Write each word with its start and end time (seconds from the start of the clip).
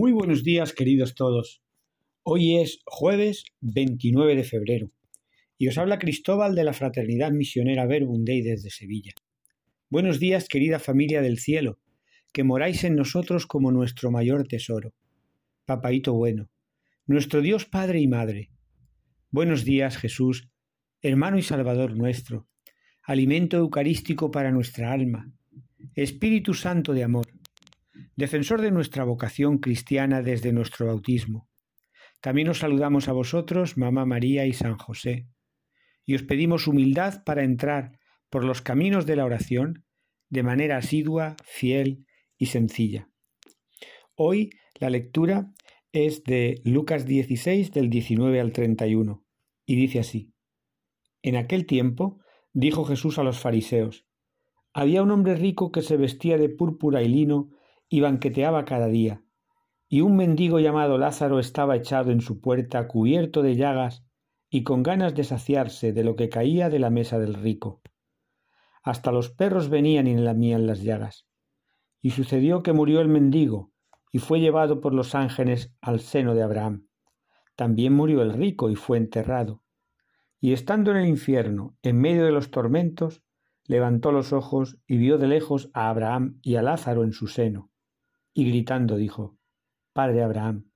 Muy 0.00 0.12
buenos 0.12 0.44
días, 0.44 0.72
queridos 0.72 1.16
todos. 1.16 1.60
Hoy 2.22 2.58
es 2.58 2.78
jueves 2.84 3.42
29 3.62 4.36
de 4.36 4.44
febrero 4.44 4.92
y 5.58 5.66
os 5.66 5.76
habla 5.76 5.98
Cristóbal 5.98 6.54
de 6.54 6.62
la 6.62 6.72
Fraternidad 6.72 7.32
Misionera 7.32 7.84
Verbum 7.84 8.22
Dei 8.22 8.40
desde 8.42 8.70
Sevilla. 8.70 9.10
Buenos 9.90 10.20
días, 10.20 10.46
querida 10.46 10.78
familia 10.78 11.20
del 11.20 11.40
cielo, 11.40 11.80
que 12.32 12.44
moráis 12.44 12.84
en 12.84 12.94
nosotros 12.94 13.48
como 13.48 13.72
nuestro 13.72 14.12
mayor 14.12 14.46
tesoro. 14.46 14.94
Papaito 15.64 16.14
bueno, 16.14 16.48
nuestro 17.04 17.42
Dios 17.42 17.64
Padre 17.64 17.98
y 17.98 18.06
Madre. 18.06 18.50
Buenos 19.32 19.64
días, 19.64 19.96
Jesús, 19.96 20.48
hermano 21.02 21.38
y 21.38 21.42
Salvador 21.42 21.96
nuestro, 21.96 22.46
alimento 23.02 23.56
eucarístico 23.56 24.30
para 24.30 24.52
nuestra 24.52 24.92
alma, 24.92 25.32
Espíritu 25.96 26.54
Santo 26.54 26.92
de 26.92 27.02
amor 27.02 27.26
defensor 28.18 28.60
de 28.60 28.72
nuestra 28.72 29.04
vocación 29.04 29.58
cristiana 29.58 30.22
desde 30.22 30.52
nuestro 30.52 30.86
bautismo. 30.86 31.48
También 32.20 32.48
os 32.48 32.58
saludamos 32.58 33.08
a 33.08 33.12
vosotros, 33.12 33.76
Mamá 33.76 34.06
María 34.06 34.44
y 34.44 34.52
San 34.52 34.76
José, 34.76 35.28
y 36.04 36.16
os 36.16 36.24
pedimos 36.24 36.66
humildad 36.66 37.22
para 37.24 37.44
entrar 37.44 38.00
por 38.28 38.42
los 38.42 38.60
caminos 38.60 39.06
de 39.06 39.14
la 39.14 39.24
oración 39.24 39.84
de 40.30 40.42
manera 40.42 40.78
asidua, 40.78 41.36
fiel 41.44 42.06
y 42.36 42.46
sencilla. 42.46 43.08
Hoy 44.16 44.50
la 44.80 44.90
lectura 44.90 45.52
es 45.92 46.24
de 46.24 46.60
Lucas 46.64 47.06
16 47.06 47.70
del 47.70 47.88
19 47.88 48.40
al 48.40 48.52
31 48.52 49.24
y 49.64 49.76
dice 49.76 50.00
así. 50.00 50.32
En 51.22 51.36
aquel 51.36 51.66
tiempo 51.66 52.18
dijo 52.52 52.84
Jesús 52.84 53.20
a 53.20 53.22
los 53.22 53.38
fariseos, 53.38 54.06
había 54.72 55.04
un 55.04 55.12
hombre 55.12 55.36
rico 55.36 55.70
que 55.70 55.82
se 55.82 55.96
vestía 55.96 56.36
de 56.36 56.48
púrpura 56.48 57.00
y 57.02 57.08
lino 57.08 57.50
y 57.88 58.00
banqueteaba 58.00 58.64
cada 58.64 58.86
día, 58.86 59.22
y 59.88 60.02
un 60.02 60.16
mendigo 60.16 60.60
llamado 60.60 60.98
Lázaro 60.98 61.38
estaba 61.38 61.76
echado 61.76 62.10
en 62.10 62.20
su 62.20 62.40
puerta 62.40 62.86
cubierto 62.86 63.42
de 63.42 63.56
llagas 63.56 64.04
y 64.50 64.62
con 64.62 64.82
ganas 64.82 65.14
de 65.14 65.24
saciarse 65.24 65.92
de 65.92 66.04
lo 66.04 66.14
que 66.14 66.28
caía 66.28 66.68
de 66.68 66.78
la 66.78 66.90
mesa 66.90 67.18
del 67.18 67.34
rico. 67.34 67.80
Hasta 68.82 69.12
los 69.12 69.30
perros 69.30 69.70
venían 69.70 70.06
y 70.06 70.16
lamían 70.16 70.66
las 70.66 70.82
llagas. 70.82 71.26
Y 72.00 72.10
sucedió 72.10 72.62
que 72.62 72.72
murió 72.72 73.00
el 73.00 73.08
mendigo, 73.08 73.72
y 74.12 74.18
fue 74.18 74.40
llevado 74.40 74.80
por 74.80 74.94
los 74.94 75.14
ángeles 75.14 75.74
al 75.80 76.00
seno 76.00 76.34
de 76.34 76.42
Abraham. 76.42 76.86
También 77.56 77.92
murió 77.92 78.22
el 78.22 78.32
rico 78.32 78.70
y 78.70 78.76
fue 78.76 78.98
enterrado. 78.98 79.62
Y 80.40 80.52
estando 80.52 80.90
en 80.90 80.98
el 80.98 81.08
infierno, 81.08 81.76
en 81.82 82.00
medio 82.00 82.24
de 82.24 82.30
los 82.30 82.50
tormentos, 82.50 83.22
levantó 83.64 84.12
los 84.12 84.32
ojos 84.32 84.78
y 84.86 84.96
vio 84.96 85.18
de 85.18 85.26
lejos 85.26 85.70
a 85.74 85.90
Abraham 85.90 86.38
y 86.42 86.54
a 86.54 86.62
Lázaro 86.62 87.02
en 87.02 87.12
su 87.12 87.26
seno 87.26 87.70
y 88.38 88.48
gritando 88.48 88.96
dijo, 88.96 89.36
Padre 89.92 90.22
Abraham, 90.22 90.70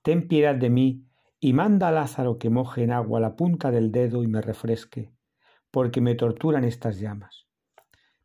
ten 0.00 0.28
piedad 0.28 0.54
de 0.54 0.70
mí 0.70 1.04
y 1.40 1.52
manda 1.52 1.88
a 1.88 1.92
Lázaro 1.92 2.38
que 2.38 2.48
moje 2.48 2.84
en 2.84 2.90
agua 2.90 3.20
la 3.20 3.36
punta 3.36 3.70
del 3.70 3.92
dedo 3.92 4.22
y 4.22 4.28
me 4.28 4.40
refresque, 4.40 5.12
porque 5.70 6.00
me 6.00 6.14
torturan 6.14 6.64
estas 6.64 6.98
llamas. 7.00 7.48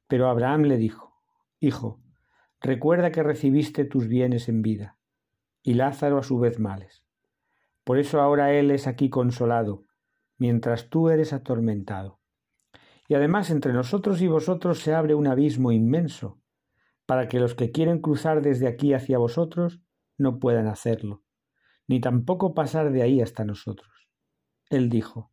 Pero 0.07 0.29
Abraham 0.29 0.61
le 0.61 0.77
dijo, 0.77 1.19
Hijo, 1.59 1.99
recuerda 2.61 3.11
que 3.11 3.23
recibiste 3.23 3.83
tus 3.83 4.07
bienes 4.07 4.47
en 4.47 4.61
vida, 4.61 4.97
y 5.63 5.73
Lázaro 5.73 6.17
a 6.17 6.23
su 6.23 6.39
vez 6.39 6.57
males. 6.57 7.03
Por 7.83 7.99
eso 7.99 8.21
ahora 8.21 8.53
él 8.53 8.71
es 8.71 8.87
aquí 8.87 9.09
consolado, 9.09 9.83
mientras 10.37 10.89
tú 10.89 11.09
eres 11.09 11.33
atormentado. 11.33 12.21
Y 13.09 13.15
además 13.15 13.49
entre 13.49 13.73
nosotros 13.73 14.21
y 14.21 14.27
vosotros 14.27 14.79
se 14.79 14.93
abre 14.93 15.13
un 15.13 15.27
abismo 15.27 15.73
inmenso, 15.73 16.39
para 17.07 17.27
que 17.27 17.39
los 17.39 17.55
que 17.55 17.71
quieren 17.71 17.99
cruzar 17.99 18.43
desde 18.43 18.67
aquí 18.67 18.93
hacia 18.93 19.17
vosotros 19.17 19.81
no 20.17 20.39
puedan 20.39 20.67
hacerlo, 20.67 21.23
ni 21.87 21.99
tampoco 22.01 22.53
pasar 22.53 22.91
de 22.91 23.01
ahí 23.01 23.21
hasta 23.21 23.45
nosotros. 23.45 24.09
Él 24.69 24.89
dijo, 24.89 25.31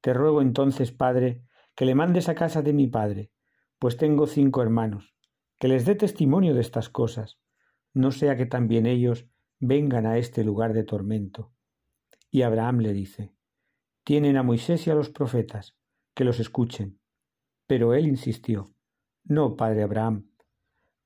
Te 0.00 0.14
ruego 0.14 0.40
entonces, 0.40 0.92
Padre, 0.92 1.42
que 1.74 1.84
le 1.84 1.96
mandes 1.96 2.28
a 2.28 2.34
casa 2.34 2.62
de 2.62 2.72
mi 2.72 2.86
Padre, 2.86 3.32
pues 3.78 3.96
tengo 3.96 4.26
cinco 4.26 4.62
hermanos, 4.62 5.14
que 5.58 5.66
les 5.66 5.84
dé 5.84 5.96
testimonio 5.96 6.54
de 6.54 6.60
estas 6.60 6.88
cosas, 6.88 7.40
no 7.92 8.12
sea 8.12 8.36
que 8.36 8.46
también 8.46 8.86
ellos 8.86 9.26
vengan 9.58 10.06
a 10.06 10.16
este 10.16 10.44
lugar 10.44 10.72
de 10.74 10.84
tormento. 10.84 11.52
Y 12.30 12.42
Abraham 12.42 12.78
le 12.78 12.92
dice, 12.92 13.34
Tienen 14.04 14.36
a 14.36 14.44
Moisés 14.44 14.86
y 14.86 14.90
a 14.90 14.94
los 14.94 15.10
profetas, 15.10 15.76
que 16.14 16.24
los 16.24 16.38
escuchen. 16.38 17.00
Pero 17.66 17.94
él 17.94 18.06
insistió, 18.06 18.72
No, 19.24 19.56
padre 19.56 19.82
Abraham, 19.82 20.29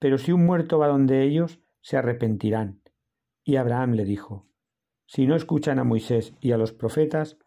pero 0.04 0.18
si 0.18 0.32
un 0.32 0.44
muerto 0.44 0.78
va 0.78 0.88
donde 0.88 1.22
ellos, 1.22 1.60
se 1.80 1.96
arrepentirán. 1.96 2.82
Y 3.42 3.56
Abraham 3.56 3.92
le 3.92 4.04
dijo, 4.04 4.46
Si 5.06 5.26
no 5.26 5.34
escuchan 5.34 5.78
a 5.78 5.84
Moisés 5.84 6.34
y 6.42 6.52
a 6.52 6.58
los 6.58 6.74
profetas, 6.74 7.38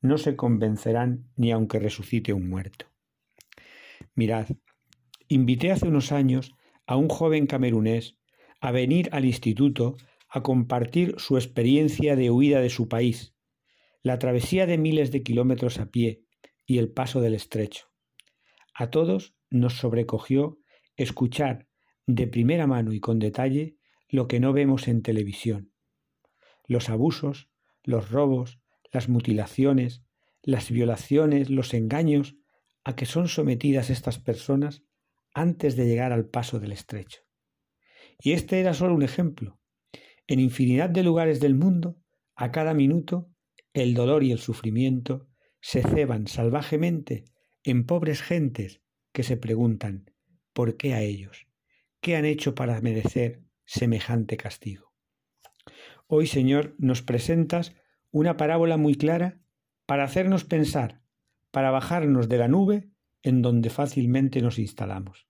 no 0.00 0.16
se 0.16 0.36
convencerán 0.36 1.28
ni 1.34 1.50
aunque 1.50 1.80
resucite 1.80 2.32
un 2.32 2.48
muerto. 2.48 2.86
Mirad, 4.14 4.46
invité 5.26 5.72
hace 5.72 5.88
unos 5.88 6.12
años 6.12 6.54
a 6.86 6.94
un 6.94 7.08
joven 7.08 7.48
camerunés 7.48 8.16
a 8.60 8.70
venir 8.70 9.08
al 9.10 9.24
instituto 9.24 9.96
a 10.28 10.44
compartir 10.44 11.16
su 11.18 11.36
experiencia 11.36 12.14
de 12.14 12.30
huida 12.30 12.60
de 12.60 12.70
su 12.70 12.88
país, 12.88 13.34
la 14.04 14.20
travesía 14.20 14.66
de 14.66 14.78
miles 14.78 15.10
de 15.10 15.24
kilómetros 15.24 15.80
a 15.80 15.86
pie 15.86 16.22
y 16.64 16.78
el 16.78 16.92
paso 16.92 17.20
del 17.20 17.34
estrecho. 17.34 17.88
A 18.72 18.90
todos 18.90 19.34
nos 19.50 19.78
sobrecogió 19.78 20.60
escuchar 20.96 21.66
de 22.06 22.26
primera 22.26 22.66
mano 22.66 22.92
y 22.92 23.00
con 23.00 23.18
detalle 23.18 23.76
lo 24.08 24.28
que 24.28 24.40
no 24.40 24.52
vemos 24.52 24.88
en 24.88 25.02
televisión. 25.02 25.72
Los 26.66 26.88
abusos, 26.88 27.50
los 27.82 28.10
robos, 28.10 28.60
las 28.92 29.08
mutilaciones, 29.08 30.02
las 30.42 30.70
violaciones, 30.70 31.50
los 31.50 31.74
engaños 31.74 32.36
a 32.84 32.94
que 32.96 33.06
son 33.06 33.28
sometidas 33.28 33.90
estas 33.90 34.18
personas 34.18 34.82
antes 35.32 35.76
de 35.76 35.86
llegar 35.86 36.12
al 36.12 36.26
paso 36.26 36.60
del 36.60 36.72
estrecho. 36.72 37.22
Y 38.20 38.32
este 38.32 38.60
era 38.60 38.74
solo 38.74 38.94
un 38.94 39.02
ejemplo. 39.02 39.58
En 40.26 40.40
infinidad 40.40 40.90
de 40.90 41.02
lugares 41.02 41.40
del 41.40 41.54
mundo, 41.54 41.98
a 42.36 42.52
cada 42.52 42.74
minuto, 42.74 43.30
el 43.72 43.94
dolor 43.94 44.22
y 44.22 44.32
el 44.32 44.38
sufrimiento 44.38 45.28
se 45.60 45.82
ceban 45.82 46.28
salvajemente 46.28 47.24
en 47.64 47.86
pobres 47.86 48.22
gentes 48.22 48.82
que 49.12 49.22
se 49.22 49.36
preguntan 49.36 50.10
¿por 50.52 50.76
qué 50.76 50.94
a 50.94 51.02
ellos? 51.02 51.46
¿Qué 52.04 52.16
han 52.16 52.26
hecho 52.26 52.54
para 52.54 52.78
merecer 52.82 53.40
semejante 53.64 54.36
castigo? 54.36 54.92
Hoy, 56.06 56.26
Señor, 56.26 56.74
nos 56.76 57.00
presentas 57.00 57.74
una 58.10 58.36
parábola 58.36 58.76
muy 58.76 58.94
clara 58.94 59.40
para 59.86 60.04
hacernos 60.04 60.44
pensar, 60.44 61.00
para 61.50 61.70
bajarnos 61.70 62.28
de 62.28 62.36
la 62.36 62.46
nube 62.46 62.90
en 63.22 63.40
donde 63.40 63.70
fácilmente 63.70 64.42
nos 64.42 64.58
instalamos. 64.58 65.28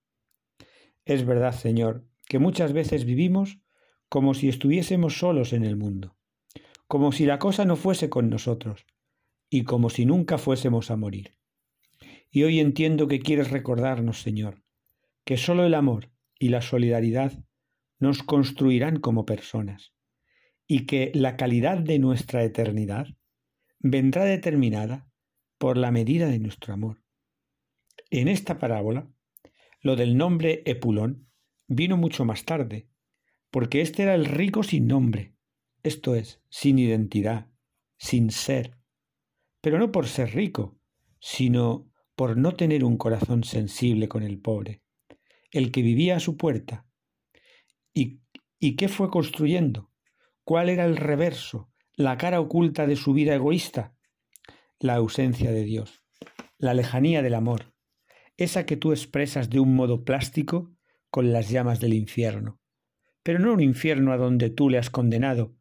Es 1.04 1.24
verdad, 1.24 1.52
Señor, 1.52 2.08
que 2.26 2.40
muchas 2.40 2.72
veces 2.72 3.04
vivimos 3.04 3.60
como 4.08 4.34
si 4.34 4.48
estuviésemos 4.48 5.16
solos 5.16 5.52
en 5.52 5.62
el 5.62 5.76
mundo, 5.76 6.16
como 6.88 7.12
si 7.12 7.24
la 7.24 7.38
cosa 7.38 7.64
no 7.64 7.76
fuese 7.76 8.10
con 8.10 8.28
nosotros 8.30 8.84
y 9.48 9.62
como 9.62 9.90
si 9.90 10.06
nunca 10.06 10.38
fuésemos 10.38 10.90
a 10.90 10.96
morir. 10.96 11.36
Y 12.32 12.42
hoy 12.42 12.58
entiendo 12.58 13.06
que 13.06 13.20
quieres 13.20 13.52
recordarnos, 13.52 14.22
Señor, 14.22 14.64
que 15.24 15.36
sólo 15.36 15.64
el 15.64 15.74
amor 15.74 16.13
y 16.44 16.50
la 16.50 16.60
solidaridad 16.60 17.32
nos 17.98 18.22
construirán 18.22 19.00
como 19.00 19.24
personas 19.24 19.94
y 20.66 20.84
que 20.84 21.10
la 21.14 21.38
calidad 21.38 21.78
de 21.78 21.98
nuestra 21.98 22.44
eternidad 22.44 23.06
vendrá 23.78 24.24
determinada 24.24 25.08
por 25.56 25.78
la 25.78 25.90
medida 25.90 26.28
de 26.28 26.38
nuestro 26.38 26.74
amor. 26.74 27.02
En 28.10 28.28
esta 28.28 28.58
parábola, 28.58 29.08
lo 29.80 29.96
del 29.96 30.18
nombre 30.18 30.62
Epulón 30.66 31.30
vino 31.66 31.96
mucho 31.96 32.26
más 32.26 32.44
tarde, 32.44 32.90
porque 33.50 33.80
este 33.80 34.02
era 34.02 34.14
el 34.14 34.26
rico 34.26 34.62
sin 34.62 34.86
nombre, 34.86 35.34
esto 35.82 36.14
es, 36.14 36.42
sin 36.50 36.78
identidad, 36.78 37.50
sin 37.96 38.30
ser, 38.30 38.76
pero 39.62 39.78
no 39.78 39.90
por 39.90 40.08
ser 40.08 40.34
rico, 40.34 40.78
sino 41.20 41.90
por 42.14 42.36
no 42.36 42.52
tener 42.52 42.84
un 42.84 42.98
corazón 42.98 43.44
sensible 43.44 44.08
con 44.08 44.22
el 44.22 44.38
pobre, 44.38 44.83
el 45.54 45.70
que 45.70 45.82
vivía 45.82 46.16
a 46.16 46.20
su 46.20 46.36
puerta. 46.36 46.84
¿Y, 47.94 48.20
¿Y 48.58 48.74
qué 48.74 48.88
fue 48.88 49.08
construyendo? 49.08 49.90
¿Cuál 50.42 50.68
era 50.68 50.84
el 50.84 50.96
reverso, 50.96 51.70
la 51.94 52.18
cara 52.18 52.40
oculta 52.40 52.88
de 52.88 52.96
su 52.96 53.12
vida 53.12 53.36
egoísta? 53.36 53.94
La 54.80 54.96
ausencia 54.96 55.52
de 55.52 55.62
Dios, 55.62 56.02
la 56.58 56.74
lejanía 56.74 57.22
del 57.22 57.34
amor, 57.34 57.72
esa 58.36 58.66
que 58.66 58.76
tú 58.76 58.90
expresas 58.90 59.48
de 59.48 59.60
un 59.60 59.76
modo 59.76 60.04
plástico 60.04 60.74
con 61.08 61.32
las 61.32 61.48
llamas 61.50 61.78
del 61.78 61.94
infierno. 61.94 62.60
Pero 63.22 63.38
no 63.38 63.52
un 63.52 63.60
infierno 63.60 64.12
a 64.12 64.16
donde 64.16 64.50
tú 64.50 64.68
le 64.68 64.78
has 64.78 64.90
condenado, 64.90 65.54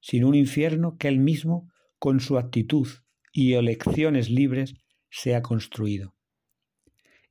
sino 0.00 0.28
un 0.28 0.34
infierno 0.34 0.98
que 0.98 1.08
él 1.08 1.18
mismo, 1.18 1.72
con 1.98 2.20
su 2.20 2.36
actitud 2.36 2.86
y 3.32 3.54
elecciones 3.54 4.28
libres, 4.28 4.74
se 5.10 5.34
ha 5.34 5.40
construido. 5.40 6.14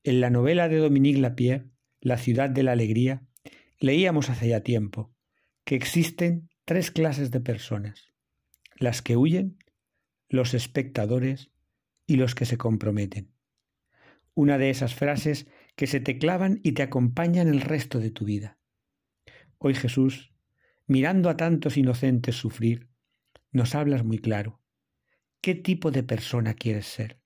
En 0.03 0.19
la 0.19 0.31
novela 0.31 0.67
de 0.67 0.77
Dominique 0.77 1.19
Lapierre, 1.19 1.69
la 2.01 2.17
ciudad 2.17 2.49
de 2.49 2.63
la 2.63 2.73
alegría, 2.73 3.23
leíamos 3.79 4.29
hace 4.29 4.49
ya 4.49 4.61
tiempo 4.61 5.13
que 5.63 5.75
existen 5.75 6.49
tres 6.65 6.91
clases 6.91 7.31
de 7.31 7.41
personas, 7.41 8.13
las 8.75 9.01
que 9.01 9.17
huyen, 9.17 9.57
los 10.29 10.53
espectadores 10.53 11.51
y 12.05 12.15
los 12.15 12.35
que 12.35 12.45
se 12.45 12.57
comprometen. 12.57 13.33
Una 14.33 14.57
de 14.57 14.69
esas 14.69 14.95
frases 14.95 15.47
que 15.75 15.87
se 15.87 15.99
te 15.99 16.17
clavan 16.17 16.59
y 16.63 16.71
te 16.71 16.83
acompañan 16.83 17.47
el 17.47 17.61
resto 17.61 17.99
de 17.99 18.11
tu 18.11 18.25
vida. 18.25 18.57
Hoy 19.57 19.73
Jesús, 19.73 20.31
mirando 20.85 21.29
a 21.29 21.37
tantos 21.37 21.77
inocentes 21.77 22.35
sufrir, 22.35 22.89
nos 23.51 23.75
hablas 23.75 24.03
muy 24.05 24.19
claro. 24.19 24.61
¿Qué 25.41 25.55
tipo 25.55 25.91
de 25.91 26.03
persona 26.03 26.53
quieres 26.53 26.85
ser? 26.85 27.19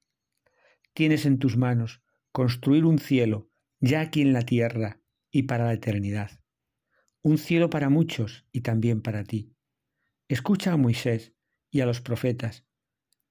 Tienes 0.93 1.25
en 1.25 1.37
tus 1.37 1.57
manos 1.57 2.01
construir 2.31 2.85
un 2.85 2.97
cielo 2.97 3.50
ya 3.81 4.01
aquí 4.01 4.21
en 4.21 4.31
la 4.31 4.43
tierra 4.43 5.01
y 5.31 5.43
para 5.43 5.65
la 5.65 5.73
eternidad. 5.73 6.39
Un 7.23 7.37
cielo 7.37 7.69
para 7.69 7.89
muchos 7.89 8.45
y 8.51 8.61
también 8.61 9.01
para 9.01 9.23
ti. 9.23 9.55
Escucha 10.27 10.71
a 10.71 10.77
Moisés 10.77 11.33
y 11.71 11.81
a 11.81 11.85
los 11.85 11.99
profetas. 11.99 12.65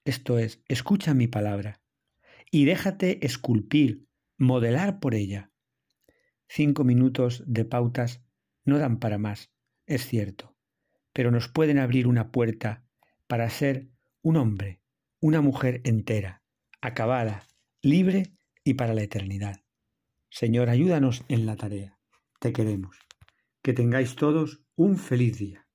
Esto 0.04 0.38
es, 0.38 0.62
escucha 0.68 1.14
mi 1.14 1.28
palabra 1.28 1.80
y 2.50 2.64
déjate 2.64 3.24
esculpir, 3.24 4.06
modelar 4.38 4.98
por 4.98 5.14
ella. 5.14 5.52
Cinco 6.48 6.82
minutos 6.82 7.44
de 7.46 7.64
pautas 7.64 8.24
no 8.64 8.78
dan 8.78 8.98
para 8.98 9.18
más, 9.18 9.52
es 9.86 10.06
cierto, 10.06 10.56
pero 11.12 11.30
nos 11.30 11.48
pueden 11.48 11.78
abrir 11.78 12.08
una 12.08 12.32
puerta 12.32 12.84
para 13.28 13.48
ser 13.50 13.88
un 14.22 14.36
hombre, 14.36 14.80
una 15.20 15.40
mujer 15.40 15.80
entera, 15.84 16.42
acabada, 16.80 17.46
libre 17.82 18.34
y 18.64 18.74
para 18.74 18.94
la 18.94 19.02
eternidad. 19.02 19.62
Señor, 20.30 20.70
ayúdanos 20.70 21.24
en 21.28 21.44
la 21.44 21.56
tarea. 21.56 21.98
Te 22.38 22.52
queremos. 22.52 22.96
Que 23.62 23.72
tengáis 23.72 24.14
todos 24.14 24.62
un 24.76 24.96
feliz 24.96 25.38
día. 25.38 25.66